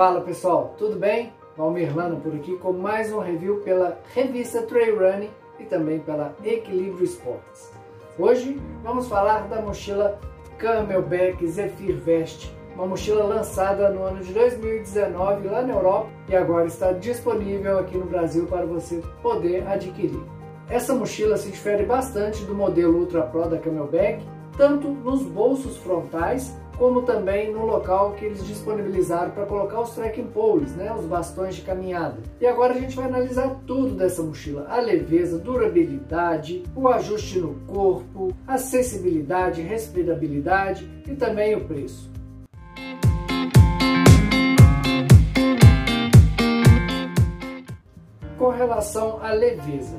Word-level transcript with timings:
Fala 0.00 0.22
pessoal, 0.22 0.74
tudo 0.78 0.96
bem? 0.96 1.30
Valmir 1.58 1.94
Lano 1.94 2.22
por 2.22 2.34
aqui 2.34 2.56
com 2.56 2.72
mais 2.72 3.12
um 3.12 3.18
review 3.18 3.60
pela 3.60 3.98
revista 4.14 4.62
Trail 4.62 4.98
Running 4.98 5.28
e 5.58 5.64
também 5.66 5.98
pela 5.98 6.34
Equilíbrio 6.42 7.04
Esportes. 7.04 7.70
Hoje 8.18 8.58
vamos 8.82 9.08
falar 9.08 9.46
da 9.48 9.60
mochila 9.60 10.18
Camelback 10.56 11.46
Zephyr 11.46 11.96
Vest, 11.96 12.50
uma 12.74 12.86
mochila 12.86 13.24
lançada 13.24 13.90
no 13.90 14.02
ano 14.02 14.24
de 14.24 14.32
2019 14.32 15.48
lá 15.48 15.60
na 15.60 15.74
Europa 15.74 16.08
e 16.30 16.34
agora 16.34 16.66
está 16.66 16.92
disponível 16.92 17.78
aqui 17.78 17.98
no 17.98 18.06
Brasil 18.06 18.46
para 18.46 18.64
você 18.64 19.02
poder 19.20 19.68
adquirir. 19.68 20.24
Essa 20.70 20.94
mochila 20.94 21.36
se 21.36 21.50
difere 21.50 21.84
bastante 21.84 22.42
do 22.46 22.54
modelo 22.54 23.00
Ultra 23.00 23.20
Pro 23.24 23.50
da 23.50 23.58
Camelback, 23.58 24.26
tanto 24.56 24.88
nos 24.88 25.20
bolsos 25.24 25.76
frontais 25.76 26.58
como 26.80 27.02
também 27.02 27.52
no 27.52 27.66
local 27.66 28.14
que 28.14 28.24
eles 28.24 28.42
disponibilizaram 28.42 29.32
para 29.32 29.44
colocar 29.44 29.82
os 29.82 29.90
trekking 29.90 30.28
poles, 30.28 30.74
né, 30.74 30.90
os 30.94 31.04
bastões 31.04 31.54
de 31.54 31.60
caminhada. 31.60 32.16
E 32.40 32.46
agora 32.46 32.72
a 32.72 32.78
gente 32.78 32.96
vai 32.96 33.04
analisar 33.04 33.60
tudo 33.66 33.94
dessa 33.94 34.22
mochila: 34.22 34.66
a 34.66 34.80
leveza, 34.80 35.38
durabilidade, 35.38 36.62
o 36.74 36.88
ajuste 36.88 37.38
no 37.38 37.54
corpo, 37.66 38.34
acessibilidade, 38.48 39.60
respirabilidade 39.60 40.90
e 41.06 41.14
também 41.14 41.54
o 41.54 41.66
preço. 41.66 42.10
Com 48.38 48.48
relação 48.48 49.22
à 49.22 49.32
leveza, 49.32 49.98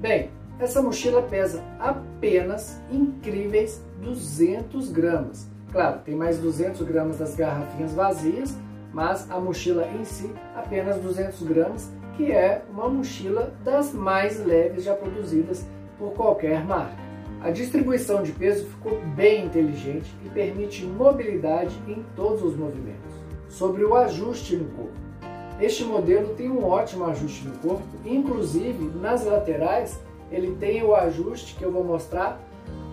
bem, 0.00 0.32
essa 0.58 0.82
mochila 0.82 1.22
pesa 1.22 1.62
apenas 1.78 2.82
incríveis 2.90 3.80
200 4.00 4.90
gramas 4.90 5.51
Claro, 5.72 6.00
tem 6.04 6.14
mais 6.14 6.38
200 6.38 6.82
gramas 6.82 7.16
das 7.16 7.34
garrafinhas 7.34 7.94
vazias, 7.94 8.54
mas 8.92 9.28
a 9.30 9.40
mochila 9.40 9.88
em 9.88 10.04
si 10.04 10.30
apenas 10.54 10.98
200 10.98 11.42
gramas, 11.44 11.90
que 12.14 12.30
é 12.30 12.62
uma 12.70 12.90
mochila 12.90 13.54
das 13.64 13.94
mais 13.94 14.44
leves 14.44 14.84
já 14.84 14.94
produzidas 14.94 15.66
por 15.98 16.12
qualquer 16.12 16.62
marca. 16.62 17.00
A 17.42 17.50
distribuição 17.50 18.22
de 18.22 18.32
peso 18.32 18.66
ficou 18.66 19.00
bem 19.16 19.46
inteligente 19.46 20.14
e 20.24 20.28
permite 20.28 20.84
mobilidade 20.84 21.74
em 21.88 22.04
todos 22.14 22.42
os 22.42 22.54
movimentos. 22.54 23.14
Sobre 23.48 23.82
o 23.82 23.96
ajuste 23.96 24.54
no 24.54 24.66
corpo. 24.76 24.92
Este 25.58 25.84
modelo 25.84 26.34
tem 26.34 26.50
um 26.50 26.64
ótimo 26.64 27.04
ajuste 27.06 27.48
no 27.48 27.56
corpo, 27.58 27.82
inclusive 28.04 28.90
nas 29.00 29.24
laterais 29.24 29.98
ele 30.30 30.54
tem 30.56 30.82
o 30.82 30.94
ajuste 30.94 31.54
que 31.54 31.64
eu 31.64 31.72
vou 31.72 31.84
mostrar 31.84 32.40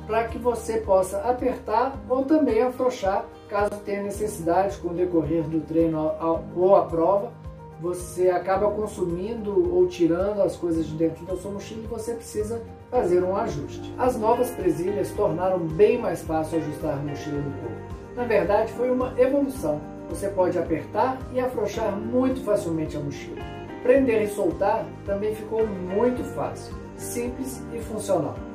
para 0.09 0.23
que 0.23 0.39
você 0.39 0.77
possa 0.79 1.19
apertar 1.19 1.95
ou 2.09 2.25
também 2.25 2.63
afrouxar, 2.63 3.25
caso 3.47 3.69
tenha 3.85 4.02
necessidade 4.02 4.75
com 4.79 4.88
o 4.88 4.93
decorrer 4.93 5.43
do 5.43 5.61
treino 5.61 6.11
ou 6.55 6.75
a 6.75 6.83
prova, 6.85 7.31
você 7.79 8.31
acaba 8.31 8.71
consumindo 8.71 9.71
ou 9.71 9.87
tirando 9.87 10.41
as 10.41 10.55
coisas 10.55 10.87
de 10.87 10.95
dentro 10.95 11.23
da 11.27 11.37
sua 11.37 11.52
mochila 11.52 11.83
e 11.83 11.87
você 11.87 12.15
precisa 12.15 12.59
fazer 12.89 13.23
um 13.23 13.35
ajuste. 13.35 13.93
As 13.99 14.17
novas 14.17 14.49
presilhas 14.49 15.11
tornaram 15.11 15.59
bem 15.59 15.99
mais 15.99 16.23
fácil 16.23 16.57
ajustar 16.57 16.93
a 16.93 17.02
mochila 17.03 17.37
no 17.37 17.52
corpo. 17.61 17.95
Na 18.15 18.23
verdade, 18.23 18.73
foi 18.73 18.89
uma 18.89 19.13
evolução. 19.15 19.80
Você 20.09 20.27
pode 20.30 20.57
apertar 20.57 21.19
e 21.31 21.39
afrouxar 21.39 21.95
muito 21.95 22.43
facilmente 22.43 22.97
a 22.97 22.99
mochila. 22.99 23.43
Prender 23.83 24.23
e 24.23 24.27
soltar 24.27 24.87
também 25.05 25.35
ficou 25.35 25.67
muito 25.67 26.23
fácil, 26.33 26.73
simples 26.97 27.63
e 27.71 27.77
funcional 27.77 28.48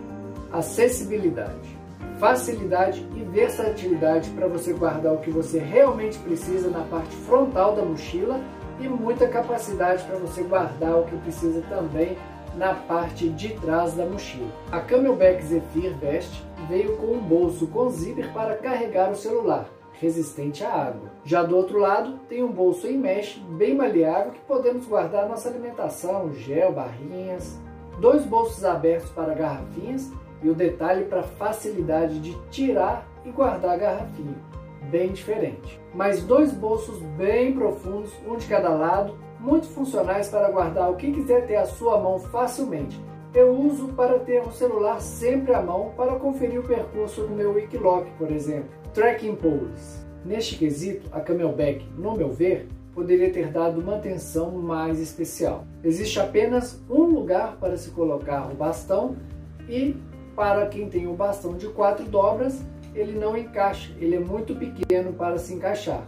acessibilidade, 0.59 1.77
facilidade 2.19 3.07
e 3.15 3.21
versatilidade 3.21 4.31
para 4.31 4.47
você 4.47 4.73
guardar 4.73 5.13
o 5.15 5.19
que 5.19 5.31
você 5.31 5.59
realmente 5.59 6.19
precisa 6.19 6.71
na 6.71 6.83
parte 6.85 7.15
frontal 7.27 7.75
da 7.75 7.83
mochila 7.83 8.41
e 8.81 8.89
muita 8.89 9.29
capacidade 9.29 10.05
para 10.05 10.17
você 10.17 10.43
guardar 10.43 10.99
o 10.99 11.05
que 11.05 11.17
precisa 11.19 11.63
também 11.69 12.17
na 12.57 12.73
parte 12.75 13.29
de 13.29 13.49
trás 13.55 13.95
da 13.95 14.07
mochila. 14.07 14.49
A 14.71 14.81
Camelback 14.81 15.45
Zephyr 15.45 15.93
Vest 15.99 16.43
veio 16.69 16.97
com 16.97 17.07
um 17.07 17.21
bolso 17.21 17.67
com 17.67 17.91
zíper 17.91 18.33
para 18.33 18.57
carregar 18.57 19.11
o 19.11 19.17
celular, 19.17 19.69
resistente 19.95 20.63
à 20.63 20.73
água. 20.73 21.11
Já 21.25 21.43
do 21.43 21.57
outro 21.57 21.79
lado, 21.79 22.19
tem 22.29 22.45
um 22.45 22.53
bolso 22.53 22.87
em 22.87 22.97
mesh 22.97 23.43
bem 23.57 23.75
maleável 23.75 24.33
que 24.33 24.41
podemos 24.41 24.87
guardar 24.87 25.29
nossa 25.29 25.49
alimentação, 25.49 26.33
gel, 26.33 26.73
barrinhas. 26.73 27.59
Dois 28.01 28.25
bolsos 28.25 28.65
abertos 28.65 29.11
para 29.11 29.35
garrafinhas 29.35 30.13
e 30.43 30.49
o 30.49 30.55
detalhe 30.55 31.05
para 31.05 31.23
facilidade 31.23 32.21
de 32.21 32.37
tirar 32.51 33.07
e 33.25 33.31
guardar 33.31 33.75
a 33.75 33.77
garrafinha, 33.77 34.37
bem 34.91 35.13
diferente. 35.13 35.81
Mais 35.95 36.23
dois 36.23 36.53
bolsos 36.53 37.01
bem 37.17 37.53
profundos, 37.53 38.13
um 38.27 38.37
de 38.37 38.47
cada 38.47 38.69
lado, 38.71 39.17
muito 39.41 39.67
funcionais 39.67 40.29
para 40.29 40.51
guardar 40.51 40.91
o 40.91 40.97
que 40.97 41.13
quiser 41.13 41.47
ter 41.47 41.57
à 41.57 41.67
sua 41.67 42.01
mão 42.01 42.19
facilmente. 42.19 42.99
Eu 43.35 43.53
uso 43.53 43.89
para 43.89 44.19
ter 44.21 44.43
o 44.43 44.53
celular 44.53 45.01
sempre 45.01 45.53
à 45.53 45.61
mão 45.61 45.93
para 45.97 46.17
conferir 46.17 46.61
o 46.61 46.63
percurso 46.63 47.23
do 47.23 47.35
meu 47.35 47.53
Wikiloc, 47.55 48.07
por 48.17 48.31
exemplo. 48.31 48.71
Tracking 48.93 49.35
Poles. 49.35 50.07
Neste 50.25 50.57
quesito, 50.57 51.09
a 51.13 51.21
Camelback, 51.21 51.85
no 51.99 52.17
meu 52.17 52.31
ver, 52.31 52.69
poderia 52.95 53.31
ter 53.31 53.51
dado 53.51 53.81
uma 53.81 53.97
atenção 53.97 54.53
mais 54.53 55.01
especial. 55.01 55.67
Existe 55.83 56.19
apenas 56.21 56.81
um 56.89 57.03
lugar 57.03 57.57
para 57.57 57.77
se 57.77 57.91
colocar 57.91 58.51
o 58.51 58.55
bastão 58.55 59.17
e 59.69 59.97
para 60.35 60.67
quem 60.67 60.89
tem 60.89 61.07
o 61.07 61.15
bastão 61.15 61.55
de 61.55 61.69
quatro 61.69 62.05
dobras, 62.05 62.61
ele 62.95 63.19
não 63.19 63.37
encaixa, 63.37 63.93
ele 63.99 64.17
é 64.17 64.21
muito 64.21 64.55
pequeno 64.55 65.13
para 65.13 65.39
se 65.39 65.55
encaixar. 65.55 66.03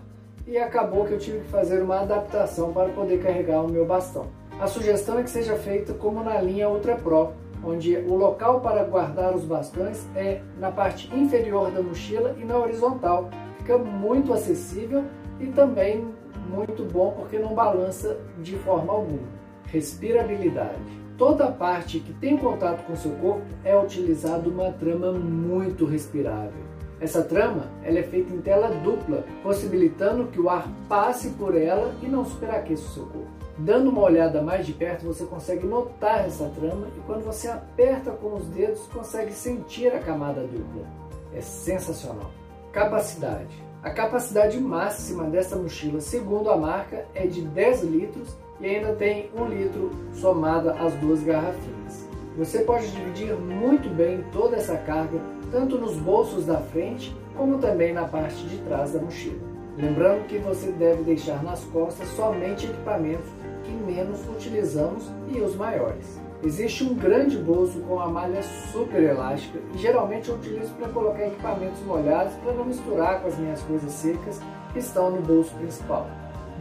E 0.46 0.56
acabou 0.58 1.04
que 1.04 1.12
eu 1.12 1.18
tive 1.18 1.40
que 1.40 1.48
fazer 1.48 1.82
uma 1.82 2.00
adaptação 2.00 2.72
para 2.72 2.88
poder 2.90 3.20
carregar 3.20 3.62
o 3.62 3.68
meu 3.68 3.84
bastão. 3.84 4.26
A 4.60 4.66
sugestão 4.66 5.18
é 5.18 5.22
que 5.22 5.30
seja 5.30 5.56
feita 5.56 5.92
como 5.92 6.22
na 6.22 6.40
linha 6.40 6.68
Ultra 6.68 6.96
Pro, 6.96 7.32
onde 7.64 7.96
o 7.96 8.14
local 8.14 8.60
para 8.60 8.84
guardar 8.84 9.34
os 9.34 9.44
bastões 9.44 10.06
é 10.14 10.40
na 10.58 10.70
parte 10.70 11.12
inferior 11.14 11.70
da 11.70 11.82
mochila 11.82 12.36
e 12.38 12.44
na 12.44 12.56
horizontal. 12.56 13.28
Fica 13.58 13.76
muito 13.76 14.32
acessível 14.32 15.04
e 15.40 15.46
também 15.46 16.06
muito 16.48 16.84
bom 16.84 17.10
porque 17.10 17.38
não 17.38 17.54
balança 17.54 18.16
de 18.38 18.56
forma 18.58 18.92
alguma. 18.92 19.26
Respirabilidade 19.66 21.05
toda 21.16 21.50
parte 21.50 22.00
que 22.00 22.12
tem 22.14 22.36
contato 22.36 22.84
com 22.86 22.96
seu 22.96 23.12
corpo 23.12 23.46
é 23.64 23.76
utilizada 23.76 24.48
uma 24.48 24.70
trama 24.72 25.12
muito 25.12 25.84
respirável. 25.84 26.64
Essa 27.00 27.22
trama 27.22 27.70
ela 27.82 27.98
é 27.98 28.02
feita 28.02 28.32
em 28.32 28.40
tela 28.40 28.68
dupla, 28.68 29.24
possibilitando 29.42 30.26
que 30.28 30.40
o 30.40 30.48
ar 30.48 30.66
passe 30.88 31.30
por 31.30 31.56
ela 31.56 31.94
e 32.02 32.06
não 32.06 32.24
superaqueça 32.24 32.84
o 32.84 32.94
seu 32.94 33.06
corpo. 33.06 33.28
Dando 33.58 33.90
uma 33.90 34.02
olhada 34.02 34.42
mais 34.42 34.66
de 34.66 34.72
perto, 34.72 35.06
você 35.06 35.24
consegue 35.24 35.66
notar 35.66 36.26
essa 36.26 36.48
trama 36.50 36.88
e 36.96 37.00
quando 37.00 37.24
você 37.24 37.48
aperta 37.48 38.10
com 38.10 38.34
os 38.34 38.46
dedos, 38.48 38.86
consegue 38.88 39.32
sentir 39.32 39.88
a 39.88 39.98
camada 39.98 40.42
dupla. 40.42 40.86
É 41.34 41.40
sensacional. 41.40 42.30
Capacidade. 42.72 43.65
A 43.86 43.90
capacidade 43.90 44.58
máxima 44.58 45.30
dessa 45.30 45.54
mochila, 45.54 46.00
segundo 46.00 46.50
a 46.50 46.56
marca, 46.56 47.06
é 47.14 47.24
de 47.24 47.40
10 47.42 47.84
litros 47.84 48.36
e 48.60 48.66
ainda 48.66 48.92
tem 48.94 49.30
um 49.32 49.44
litro 49.44 49.92
somada 50.12 50.72
às 50.72 50.92
duas 50.94 51.22
garrafinhas. 51.22 52.04
Você 52.36 52.64
pode 52.64 52.90
dividir 52.90 53.32
muito 53.36 53.88
bem 53.88 54.24
toda 54.32 54.56
essa 54.56 54.76
carga, 54.76 55.20
tanto 55.52 55.78
nos 55.78 55.94
bolsos 55.98 56.46
da 56.46 56.58
frente, 56.58 57.16
como 57.36 57.58
também 57.58 57.92
na 57.92 58.08
parte 58.08 58.42
de 58.48 58.58
trás 58.62 58.92
da 58.92 58.98
mochila. 58.98 59.38
Lembrando 59.78 60.26
que 60.26 60.38
você 60.38 60.72
deve 60.72 61.04
deixar 61.04 61.40
nas 61.44 61.62
costas 61.66 62.08
somente 62.08 62.66
equipamentos 62.66 63.28
que 63.62 63.70
menos 63.70 64.18
utilizamos 64.28 65.08
e 65.28 65.40
os 65.40 65.54
maiores. 65.54 66.25
Existe 66.46 66.84
um 66.84 66.94
grande 66.94 67.36
bolso 67.36 67.80
com 67.80 67.98
a 67.98 68.06
malha 68.06 68.40
super 68.70 69.02
elástica 69.02 69.58
e 69.74 69.78
geralmente 69.78 70.28
eu 70.28 70.36
utilizo 70.36 70.72
para 70.74 70.88
colocar 70.90 71.26
equipamentos 71.26 71.82
molhados 71.82 72.34
para 72.34 72.52
não 72.52 72.64
misturar 72.64 73.20
com 73.20 73.26
as 73.26 73.36
minhas 73.36 73.60
coisas 73.62 73.90
secas 73.90 74.40
que 74.72 74.78
estão 74.78 75.10
no 75.10 75.20
bolso 75.20 75.52
principal. 75.56 76.06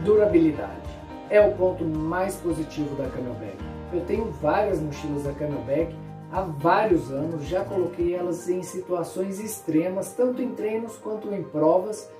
Durabilidade 0.04 0.90
é 1.30 1.40
o 1.40 1.54
ponto 1.54 1.84
mais 1.84 2.34
positivo 2.34 2.96
da 2.96 3.08
Camelback. 3.08 3.56
Eu 3.92 4.00
tenho 4.00 4.24
várias 4.42 4.80
mochilas 4.80 5.22
da 5.22 5.32
Camelback 5.32 5.94
há 6.32 6.40
vários 6.40 7.12
anos, 7.12 7.44
já 7.44 7.64
coloquei 7.64 8.12
elas 8.12 8.48
em 8.48 8.64
situações 8.64 9.38
extremas, 9.38 10.12
tanto 10.14 10.42
em 10.42 10.50
treinos 10.50 10.96
quanto 10.96 11.32
em 11.32 11.44
provas, 11.44 12.10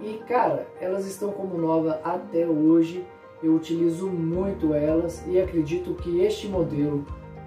e 0.00 0.22
cara, 0.28 0.68
elas 0.80 1.04
estão 1.06 1.32
como 1.32 1.58
nova 1.58 2.00
até 2.04 2.46
hoje. 2.46 3.04
Eu 3.42 3.54
utilizo 3.54 4.08
muito 4.08 4.74
elas 4.74 5.22
e 5.26 5.40
acredito 5.40 5.94
que 5.94 6.20
este 6.20 6.48
modelo 6.48 7.04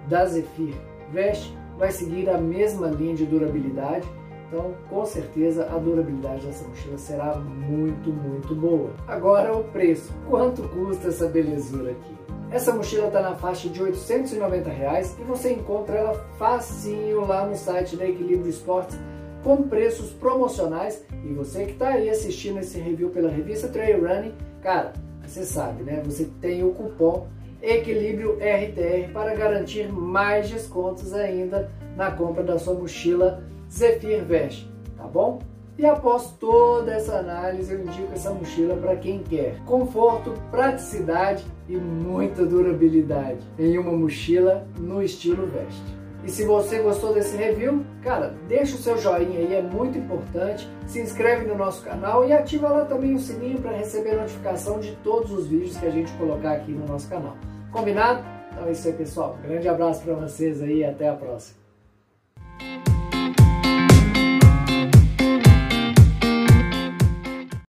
da 0.08 0.24
Zephyr 0.26 0.74
Vest 1.12 1.52
vai 1.78 1.90
seguir 1.90 2.28
a 2.28 2.38
mesma 2.38 2.88
linha 2.88 3.14
de 3.14 3.26
durabilidade 3.26 4.06
então, 4.50 4.74
com 4.88 5.06
certeza, 5.06 5.68
a 5.72 5.78
durabilidade 5.78 6.44
dessa 6.44 6.66
mochila 6.66 6.98
será 6.98 7.36
muito, 7.36 8.10
muito 8.10 8.52
boa. 8.52 8.90
Agora, 9.06 9.56
o 9.56 9.62
preço. 9.62 10.12
Quanto 10.28 10.62
custa 10.70 11.06
essa 11.06 11.28
belezura 11.28 11.92
aqui? 11.92 12.16
Essa 12.50 12.74
mochila 12.74 13.06
está 13.06 13.22
na 13.22 13.36
faixa 13.36 13.68
de 13.68 13.80
890 13.80 14.68
reais 14.68 15.16
e 15.20 15.22
você 15.22 15.52
encontra 15.52 15.94
ela 15.94 16.14
facinho 16.36 17.20
lá 17.20 17.46
no 17.46 17.54
site 17.54 17.94
da 17.94 18.04
Equilíbrio 18.04 18.50
Esportes 18.50 18.98
com 19.44 19.62
preços 19.68 20.10
promocionais. 20.10 21.04
E 21.24 21.32
você 21.32 21.64
que 21.66 21.72
está 21.72 21.90
aí 21.90 22.10
assistindo 22.10 22.58
esse 22.58 22.76
review 22.80 23.10
pela 23.10 23.30
revista 23.30 23.68
Trail 23.68 24.00
Running, 24.00 24.34
cara, 24.60 24.94
você 25.26 25.44
sabe, 25.44 25.82
né? 25.82 26.02
Você 26.04 26.28
tem 26.40 26.64
o 26.64 26.70
cupom 26.70 27.28
Equilíbrio 27.62 28.38
RTR 28.38 29.12
para 29.12 29.34
garantir 29.34 29.92
mais 29.92 30.48
descontos 30.48 31.12
ainda 31.12 31.70
na 31.94 32.10
compra 32.10 32.42
da 32.42 32.58
sua 32.58 32.72
mochila 32.72 33.44
Zephyr 33.70 34.24
Vest, 34.24 34.66
tá 34.96 35.04
bom? 35.04 35.40
E 35.78 35.84
após 35.86 36.32
toda 36.38 36.92
essa 36.92 37.18
análise, 37.18 37.72
eu 37.72 37.80
indico 37.80 38.12
essa 38.12 38.32
mochila 38.32 38.76
para 38.76 38.96
quem 38.96 39.18
quer 39.20 39.56
conforto, 39.64 40.34
praticidade 40.50 41.44
e 41.68 41.76
muita 41.76 42.44
durabilidade 42.44 43.40
em 43.58 43.78
uma 43.78 43.92
mochila 43.92 44.66
no 44.78 45.02
estilo 45.02 45.46
veste. 45.46 45.99
E 46.24 46.30
se 46.30 46.44
você 46.44 46.80
gostou 46.80 47.14
desse 47.14 47.36
review, 47.36 47.84
cara, 48.02 48.34
deixa 48.46 48.76
o 48.76 48.78
seu 48.78 48.98
joinha 48.98 49.38
aí, 49.38 49.54
é 49.54 49.62
muito 49.62 49.96
importante. 49.96 50.68
Se 50.86 51.00
inscreve 51.00 51.46
no 51.46 51.56
nosso 51.56 51.82
canal 51.82 52.26
e 52.26 52.32
ativa 52.32 52.68
lá 52.68 52.84
também 52.84 53.14
o 53.14 53.18
sininho 53.18 53.60
para 53.60 53.72
receber 53.72 54.16
notificação 54.16 54.80
de 54.80 54.94
todos 54.96 55.30
os 55.32 55.46
vídeos 55.46 55.76
que 55.76 55.86
a 55.86 55.90
gente 55.90 56.12
colocar 56.12 56.52
aqui 56.52 56.72
no 56.72 56.86
nosso 56.86 57.08
canal. 57.08 57.36
Combinado? 57.72 58.22
Então 58.52 58.66
é 58.66 58.72
isso 58.72 58.86
aí, 58.88 58.94
pessoal. 58.94 59.38
Grande 59.42 59.68
abraço 59.68 60.02
para 60.02 60.14
vocês 60.14 60.60
aí 60.60 60.78
e 60.78 60.84
até 60.84 61.08
a 61.08 61.14
próxima. 61.14 61.59